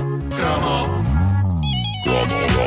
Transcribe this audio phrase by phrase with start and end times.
[0.00, 0.90] Come on.
[2.04, 2.59] Come on.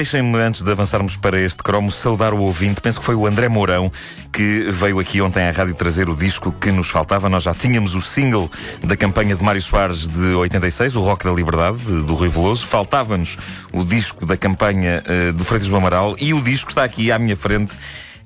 [0.00, 2.80] Deixem-me, antes de avançarmos para este cromo, saudar o ouvinte.
[2.80, 3.92] Penso que foi o André Mourão
[4.32, 7.28] que veio aqui ontem à rádio trazer o disco que nos faltava.
[7.28, 8.50] Nós já tínhamos o single
[8.82, 12.64] da campanha de Mário Soares de 86, o Rock da Liberdade, de, do Rui Veloso.
[12.66, 13.36] Faltava-nos
[13.74, 17.18] o disco da campanha uh, do Freitas do Amaral e o disco está aqui à
[17.18, 17.76] minha frente.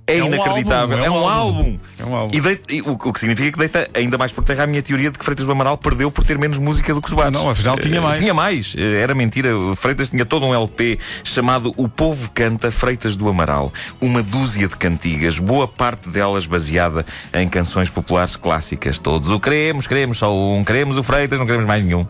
[0.07, 0.99] É, É um inacreditável.
[0.99, 1.79] álbum, é um, álbum.
[1.99, 2.37] É um álbum.
[2.37, 4.83] E deita- e o, o que significa que deita ainda mais por terra a minha
[4.83, 7.33] teoria de que Freitas do Amaral perdeu por ter menos música do que os Bares.
[7.33, 8.21] Não, afinal tinha Eh, mais.
[8.21, 8.75] Tinha mais.
[8.77, 9.57] Eh, Era mentira.
[9.59, 13.73] O Freitas tinha todo um LP chamado O Povo Canta Freitas do Amaral.
[14.01, 18.98] Uma dúzia de cantigas, boa parte delas baseada em canções populares clássicas.
[18.98, 22.06] Todos o queremos, queremos só um, queremos o Freitas, não queremos mais nenhum.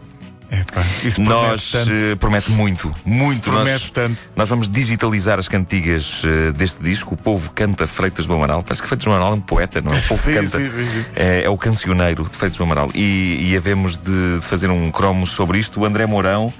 [0.50, 1.90] Epá, isso promete Nós tanto.
[1.92, 3.50] eh, promete muito, muito.
[3.50, 4.24] promete nós, tanto.
[4.36, 7.14] nós vamos digitalizar as cantigas eh, deste disco.
[7.14, 8.62] O povo canta Freitas do Amaral.
[8.62, 9.98] Parece que Freitas do Amaral é um poeta, não é?
[9.98, 10.58] O povo Sim, canta.
[10.58, 11.04] sim, sim.
[11.16, 12.90] É, é o cancioneiro de Freitas do Amaral.
[12.94, 15.80] E, e havemos de, de fazer um cromo sobre isto.
[15.80, 16.52] O André Mourão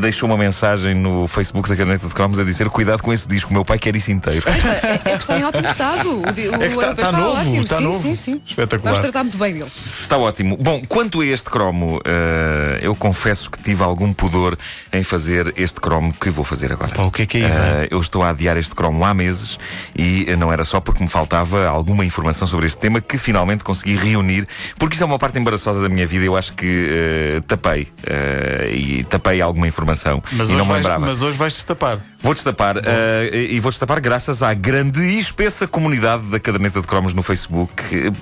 [0.00, 3.50] deixou uma mensagem no Facebook da Caderneta de Cromos a dizer: Cuidado com esse disco,
[3.50, 4.44] o meu pai quer isso inteiro.
[4.48, 6.08] É, é que está em ótimo estado.
[6.10, 7.62] O, o É que está, LP está novo, ótimo.
[7.62, 8.02] está sim, novo.
[8.02, 8.42] sim, sim.
[8.46, 8.92] Espetacular.
[8.92, 9.70] Vamos tratar muito bem dele.
[10.02, 10.56] Está ótimo.
[10.56, 14.58] Bom, quanto a este cromo, eh, eu confesso que tive algum pudor
[14.92, 16.92] em fazer este cromo que vou fazer agora.
[16.94, 17.40] Pá, o que é que é?
[17.48, 19.58] Eh, eu estou a adiar este cromo há meses
[19.96, 23.64] e eh, não era só porque me faltava alguma informação sobre este tema que finalmente
[23.64, 24.46] consegui reunir,
[24.78, 26.24] porque isso é uma parte embaraçosa da minha vida.
[26.24, 27.88] Eu acho que eh, tapei
[28.70, 29.77] e tapei alguma informação
[30.32, 31.06] Mas e hoje, não me vais, lembrava.
[31.06, 31.98] mas hoje vais destapar.
[32.20, 36.86] Vou destapar eh, e vou destapar graças à grande e espessa comunidade da caderneta de
[36.86, 37.72] cromos no Facebook.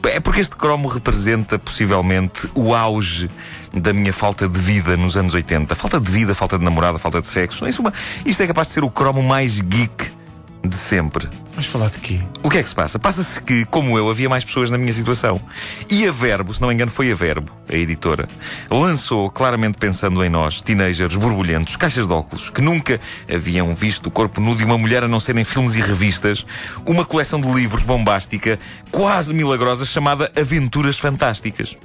[0.04, 3.30] É porque este cromo representa possivelmente o auge
[3.72, 5.74] da minha falta de vida nos anos 80.
[5.74, 7.66] Falta de vida, falta de namorada, falta de sexo.
[7.66, 7.82] Isso,
[8.24, 10.15] isto é capaz de ser o cromo mais geek
[10.64, 11.28] de sempre.
[11.54, 12.20] Vais falar de quê?
[12.42, 12.98] O que é que se passa?
[12.98, 15.40] Passa-se que, como eu, havia mais pessoas na minha situação.
[15.90, 18.28] E a Verbo, se não me engano, foi a Verbo, a editora,
[18.70, 23.00] lançou, claramente pensando em nós, teenagers borbulhentos, caixas de óculos, que nunca
[23.32, 26.44] haviam visto o corpo nu de uma mulher a não ser em filmes e revistas,
[26.84, 28.58] uma coleção de livros bombástica,
[28.90, 31.76] quase milagrosa, chamada Aventuras Fantásticas.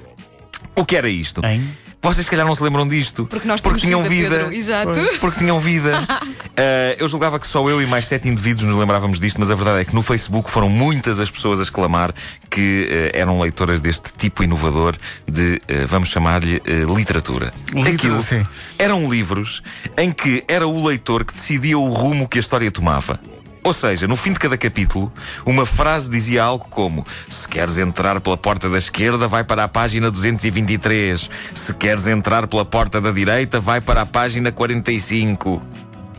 [0.76, 1.46] O que era isto?
[1.46, 1.70] Hein?
[2.04, 3.28] Vocês, se calhar, não se lembram disto.
[3.28, 4.38] Porque nós porque temos tinham vida, vida.
[4.46, 4.54] Pedro.
[4.56, 5.20] Exato.
[5.20, 6.04] Porque tinham vida.
[6.10, 6.22] Ah,
[6.98, 9.82] eu julgava que só eu e mais sete indivíduos nos lembrávamos disto, mas a verdade
[9.82, 12.12] é que no Facebook foram muitas as pessoas a exclamar
[12.50, 14.96] que eh, eram leitoras deste tipo inovador
[15.28, 16.60] de, eh, vamos chamar-lhe,
[16.96, 17.54] literatura.
[17.74, 18.46] Litera- Aquilo sim.
[18.80, 19.62] eram livros
[19.96, 23.20] em que era o leitor que decidia o rumo que a história tomava.
[23.64, 25.12] Ou seja, no fim de cada capítulo,
[25.46, 29.68] uma frase dizia algo como: Se queres entrar pela porta da esquerda, vai para a
[29.68, 31.30] página 223.
[31.54, 35.62] Se queres entrar pela porta da direita, vai para a página 45.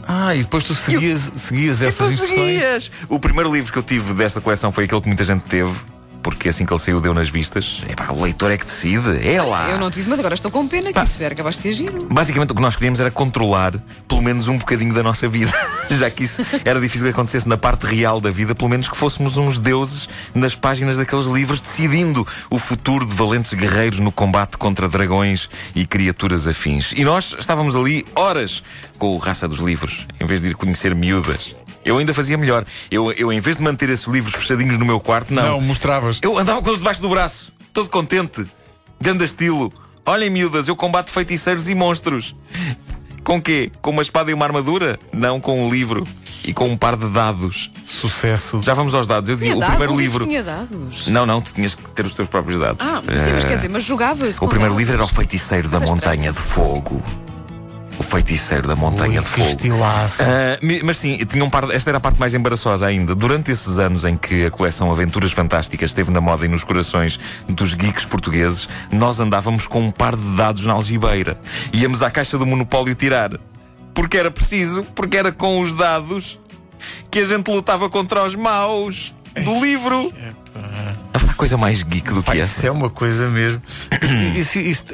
[0.07, 2.39] Ah, e depois tu seguias, seguias essas instruções.
[2.39, 2.91] seguias.
[3.09, 5.73] O primeiro livro que eu tive desta coleção foi aquele que muita gente teve,
[6.23, 7.83] porque assim que ele saiu, deu nas vistas.
[7.89, 9.27] Epá, o leitor é que decide.
[9.27, 9.71] É lá.
[9.71, 11.05] Eu não tive, mas agora estou com pena que Pá.
[11.05, 12.07] isso era capaz de ser giro.
[12.11, 13.75] Basicamente o que nós queríamos era controlar
[14.07, 15.53] pelo menos um bocadinho da nossa vida.
[15.91, 18.97] Já que isso era difícil que acontecesse na parte real da vida, pelo menos que
[18.97, 24.57] fôssemos uns deuses nas páginas daqueles livros, decidindo o futuro de valentes guerreiros no combate
[24.57, 26.93] contra dragões e criaturas afins.
[26.97, 28.63] E nós estávamos ali horas
[28.99, 31.57] com o raça dos livros, em vez de ir conhecer miúdas.
[31.85, 32.65] Eu ainda fazia melhor.
[32.91, 36.19] Eu, eu em vez de manter esses livros fechadinhos no meu quarto, Não, mostravas.
[36.23, 38.47] eu andava com eles debaixo do braço, todo contente,
[39.01, 39.73] grande estilo.
[40.07, 42.35] Olhem, miúdas, eu combato feiticeiros e monstros.
[43.25, 43.71] Com quê?
[43.81, 44.99] Com uma espada e uma armadura?
[45.13, 46.05] Não, com um livro
[46.45, 47.71] e com um par de dados.
[47.85, 48.61] Sucesso.
[48.63, 49.31] Já vamos aos dados.
[49.31, 50.27] Eu dizia, Tinha o dado, primeiro o livro.
[50.27, 51.07] tinha dados.
[51.07, 52.85] Não, não, tu tinhas que ter os teus próprios dados.
[52.85, 54.39] Ah, sim, mas Eh, quer dizer, mas jogava-se.
[54.43, 54.79] O primeiro dados.
[54.79, 57.01] livro era O Feiticeiro da Mas é Montanha de Fogo.
[57.99, 59.51] O Feiticeiro da Montanha Ui, de que Fogo.
[59.51, 60.23] estilaço.
[60.23, 63.15] Ah, mi- mas sim, tinha um par esta era a parte mais embaraçosa ainda.
[63.15, 67.21] Durante esses anos em que a coleção Aventuras Fantásticas esteve na moda e nos corações
[67.49, 71.39] dos geeks portugueses, nós andávamos com um par de dados na algibeira.
[71.73, 73.31] Íamos à caixa do Monopólio tirar.
[73.95, 76.39] Porque era preciso, porque era com os dados
[77.11, 79.13] que a gente lutava contra os maus
[79.45, 80.11] do livro.
[81.15, 82.67] Haverá coisa mais geek do Pá, que isso essa?
[82.69, 83.61] é uma coisa mesmo.
[84.35, 84.85] Isso- isso-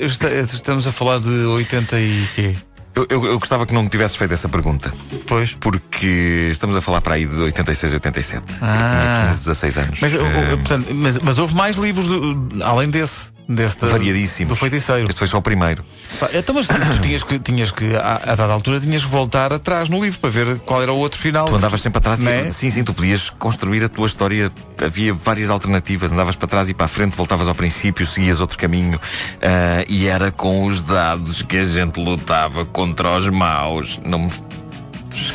[0.53, 2.57] estamos a falar de 80 e quê?
[2.99, 4.93] Eu, eu- eu gostava que não me tivesses feito essa pergunta.
[5.29, 5.57] Pois.
[5.61, 8.53] Porque estamos a falar para aí de 86, 87.
[8.55, 8.89] Eu Ah.
[8.91, 9.99] tinha 15, 16 anos.
[10.01, 13.31] Mas, Eh, portanto, mas, mas houve mais livros do- além desse.
[13.49, 14.51] Desse da- Variadíssimos.
[14.51, 15.09] do feiticeiro.
[15.09, 15.83] Este foi só o primeiro.
[16.21, 19.53] Pá, Então, mas tu tinhas que, tinhas que a, a dada altura, tinhas que voltar
[19.53, 21.47] atrás no livro para ver qual era o outro final.
[21.49, 22.49] Tu andavas sempre atrás Não é?
[22.49, 24.53] e sim, sim, tu podias construir a tua história.
[24.85, 28.59] Havia várias alternativas, andavas para trás e para a frente, voltavas ao princípio, seguias outro
[28.59, 29.01] caminho.
[29.43, 34.01] Ah, e era com os dados que a gente lutava contra os maus.
[34.05, 34.31] Não me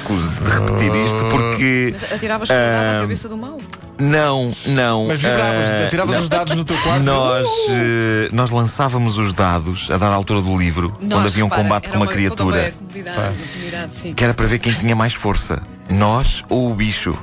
[0.04, 1.90] escuso de repetir isto porque.
[1.94, 3.58] Mas atiravas com o dado à Ah, cabeça do mal.
[4.00, 5.08] Não, não.
[5.08, 7.04] Mas vibravas, ah, atiravas os dados no teu quarto.
[7.04, 11.48] Nós, eh, nós lançávamos os dados a dada altura do livro, quando Nós, havia um
[11.48, 14.14] repara, combate era com uma toda criatura, uma comunidade, uma comunidade, sim.
[14.14, 17.18] que era para ver quem tinha mais força, nós ou o bicho.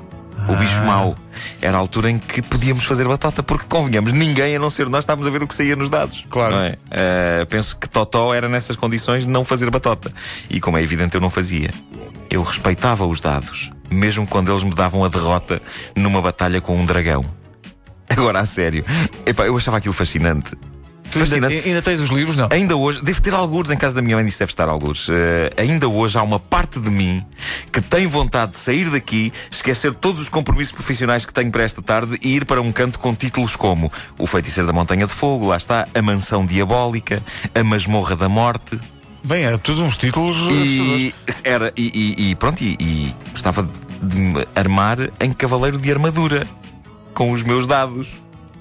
[0.49, 1.15] O bicho mau.
[1.61, 5.01] Era a altura em que podíamos fazer batota, porque convenhamos, ninguém a não ser nós
[5.05, 6.25] estávamos a ver o que saía nos dados.
[6.31, 6.57] Claro.
[6.57, 7.45] Não é?
[7.45, 10.11] Penso que Totó era nessas condições de não fazer batota.
[10.49, 11.73] E como é evidente, eu não fazia.
[12.31, 15.61] Eu respeitava os dados, mesmo quando eles me davam a derrota
[15.97, 17.25] numa batalha com um dragão.
[18.09, 18.85] Agora, a sério.
[19.27, 20.57] Epá, eu achava aquilo fascinante.
[21.33, 22.37] Ainda, ainda tens os livros?
[22.37, 22.49] Não.
[22.51, 25.09] Ainda hoje, devo ter alguns em casa da minha mãe, disse deve estar alguns.
[25.09, 27.25] Eh, ainda hoje há uma parte de mim
[27.73, 31.83] que tem vontade de sair daqui, esquecer todos os compromissos profissionais que tenho para esta
[31.83, 35.49] tarde e ir para um canto com títulos como O Feiticeiro da Montanha de Fogo,
[35.49, 37.21] lá está, A Mansão Diabólica,
[37.55, 38.79] A Masmorra da Morte.
[39.23, 40.37] Bem, é tudo uns títulos.
[40.51, 41.15] E,
[41.45, 43.69] era, e, e- e pronto, e, e gostava
[44.03, 46.47] de me armar em cavaleiro de armadura
[47.15, 48.09] com os meus dados.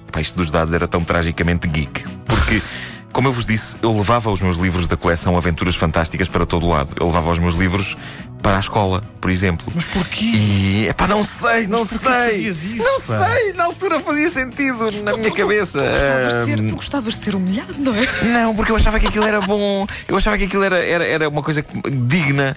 [0.08, 2.04] Epá, isto dos dados era tão tragicamente geek.
[2.26, 2.60] Porque,
[3.12, 6.66] como eu vos disse, eu levava os meus livros da coleção Aventuras Fantásticas para todo
[6.66, 6.90] o lado.
[7.00, 7.96] Eu levava os meus livros
[8.42, 9.72] para a escola, por exemplo.
[9.74, 10.24] Mas porquê?
[10.24, 12.36] E, epá, não sei, não sei.
[12.40, 13.28] isso, não pá?
[13.28, 15.78] sei, na altura fazia sentido na minha cabeça.
[15.80, 18.24] Tu gostavas, de ser, Ahm, tu gostavas de ser humilhado, não é?
[18.24, 19.86] não, porque eu achava que aquilo era bom.
[20.08, 21.64] Eu achava que aquilo era, era, era uma coisa
[22.06, 22.56] digna.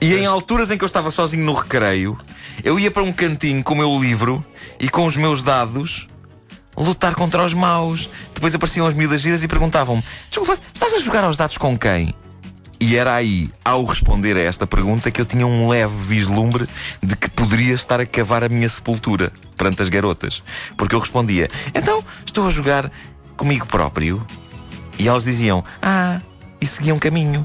[0.00, 2.16] E em alturas em que eu estava sozinho no recreio,
[2.62, 4.44] eu ia para um cantinho com o meu livro
[4.78, 6.06] e com os meus dados
[6.76, 8.08] lutar contra os maus.
[8.34, 12.14] Depois apareciam as miúdas giras e perguntavam-me: Desculpa, estás a jogar aos dados com quem?
[12.86, 16.68] E era aí, ao responder a esta pergunta, que eu tinha um leve vislumbre
[17.02, 20.40] de que poderia estar a cavar a minha sepultura perante as garotas.
[20.76, 22.92] Porque eu respondia: Então, estou a jogar
[23.36, 24.24] comigo próprio.
[25.00, 26.20] E elas diziam: Ah,
[26.60, 27.44] e seguiam caminho.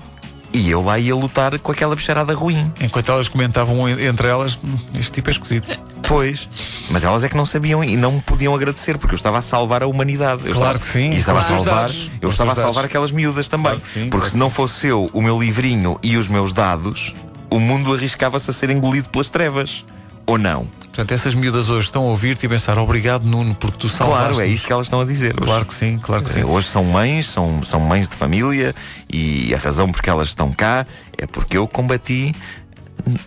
[0.54, 2.72] E eu lá ia lutar com aquela bicharada ruim.
[2.82, 5.72] Enquanto elas comentavam en- entre elas, "Hum, este tipo é esquisito.
[6.08, 6.48] Pois.
[6.90, 9.42] Mas elas é que não sabiam e não me podiam agradecer, porque eu estava a
[9.42, 10.42] salvar a humanidade.
[10.46, 12.12] Eu Claro estava- que sim, E estava com a salvar, dados.
[12.22, 13.68] Eu estava a salvar aquelas miúdas também.
[13.68, 16.52] Claro que sim, porque claro se não fosse eu, o meu livrinho e os meus
[16.52, 17.16] dados,
[17.50, 19.86] o mundo arriscava-se a ser engolido pelas trevas.
[20.26, 20.68] Ou não?
[20.92, 24.34] Portanto, essas miúdas hoje estão a ouvir-te e pensar obrigado, Nuno, porque tu salvaste.
[24.34, 25.34] Claro, é isso que elas estão a dizer.
[25.38, 25.46] hoje.
[25.48, 26.44] Claro que sim, claro que sim.
[26.44, 28.76] Hoje são mães, são, são mães de família
[29.12, 30.86] e a razão porque elas estão cá
[31.18, 32.36] é porque eu combati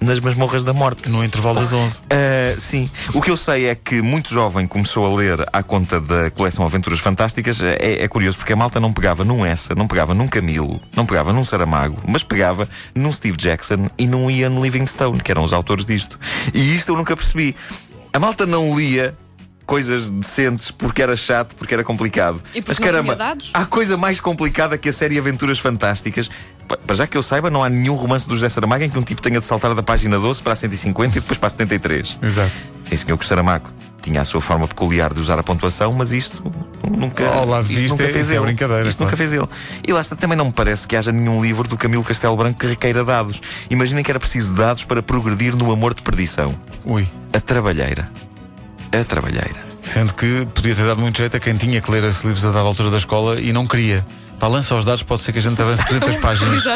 [0.01, 1.09] nas masmorras da morte.
[1.09, 2.01] No intervalo das 11.
[2.01, 2.91] Uh, sim.
[3.13, 6.65] O que eu sei é que muito jovem começou a ler à conta da coleção
[6.65, 7.63] Aventuras Fantásticas.
[7.63, 11.07] É, é curioso porque a malta não pegava num Essa, não pegava num Camilo, não
[11.07, 15.53] pegava num Saramago, mas pegava num Steve Jackson e num Ian Livingstone, que eram os
[15.53, 16.19] autores disto.
[16.53, 17.55] E isto eu nunca percebi.
[18.13, 19.17] A malta não lia
[19.67, 22.43] coisas decentes porque era chato, porque era complicado.
[22.55, 23.51] E porque mas não caramba, tinha dados?
[23.55, 26.29] há coisa mais complicada que a série Aventuras Fantásticas.
[26.69, 28.99] Pa- Para já que eu saiba, não há nenhum romance do José Saramago em que
[28.99, 31.51] um tipo tenha de saltar da página 12 para a 150 e depois para a
[31.51, 32.17] 73.
[32.23, 32.51] Exato.
[32.83, 33.69] Sim, senhor, que Saramago
[34.01, 36.43] tinha a sua forma peculiar de usar a pontuação, mas isto
[36.91, 38.45] nunca, Ao lado isto disto nunca é- fez isso é ele.
[38.47, 39.11] brincadeira, Isto claro.
[39.11, 39.49] nunca fez ele.
[39.87, 42.61] E lá está, também não me parece que haja nenhum livro do Camilo Castelo Branco
[42.61, 43.41] que requeira dados.
[43.71, 46.55] Imaginem que era preciso dados para progredir no amor de perdição.
[46.85, 47.09] Ui.
[47.33, 48.11] A trabalheira.
[49.01, 49.61] A trabalheira.
[49.83, 52.53] Sendo que podia ter dado muito jeito a quem tinha que ler esses livros a
[52.53, 54.07] dada altura da escola e não queria.
[54.39, 56.63] Para lança os dados, pode ser que a gente avance 200 páginas.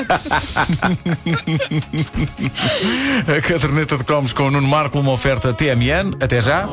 [3.29, 6.17] A caderneta de cromos com o Nuno Marco, uma oferta TMN.
[6.21, 6.67] Até já.